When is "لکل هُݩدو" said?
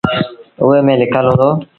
1.01-1.49